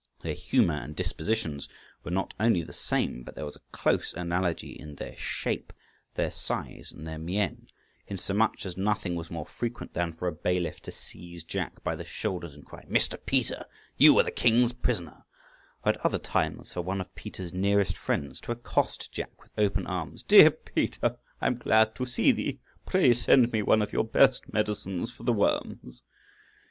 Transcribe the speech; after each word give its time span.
Their 0.23 0.33
humour 0.33 0.73
and 0.77 0.95
dispositions 0.95 1.69
were 2.03 2.09
not 2.09 2.33
only 2.39 2.63
the 2.63 2.73
same, 2.73 3.21
but 3.21 3.35
there 3.35 3.45
was 3.45 3.55
a 3.55 3.59
close 3.71 4.13
analogy 4.15 4.71
in 4.71 4.95
their 4.95 5.15
shape, 5.15 5.71
their 6.15 6.31
size, 6.31 6.91
and 6.91 7.05
their 7.05 7.19
mien; 7.19 7.67
insomuch 8.07 8.65
as 8.65 8.75
nothing 8.75 9.15
was 9.15 9.29
more 9.29 9.45
frequent 9.45 9.93
than 9.93 10.11
for 10.11 10.27
a 10.27 10.31
bailiff 10.31 10.81
to 10.81 10.91
seize 10.91 11.43
Jack 11.43 11.83
by 11.83 11.95
the 11.95 12.03
shoulders 12.03 12.55
and 12.55 12.65
cry, 12.65 12.83
"Mr. 12.85 13.15
Peter, 13.27 13.63
you 13.95 14.17
are 14.17 14.23
the 14.23 14.31
king's 14.31 14.73
prisoner;" 14.73 15.23
or, 15.85 15.89
at 15.91 16.03
other 16.03 16.17
times, 16.17 16.73
for 16.73 16.81
one 16.81 16.99
of 16.99 17.13
Peter's 17.13 17.53
nearest 17.53 17.95
friends 17.95 18.41
to 18.41 18.51
accost 18.51 19.11
Jack 19.11 19.39
with 19.39 19.51
open 19.55 19.85
arms: 19.85 20.23
"Dear 20.23 20.49
Peter, 20.49 21.15
I 21.39 21.45
am 21.45 21.57
glad 21.59 21.93
to 21.97 22.05
see 22.05 22.31
thee; 22.31 22.59
pray 22.87 23.13
send 23.13 23.51
me 23.51 23.61
one 23.61 23.83
of 23.83 23.93
your 23.93 24.03
best 24.05 24.51
medicines 24.51 25.11
for 25.11 25.21
the 25.21 25.33
worms." 25.33 26.03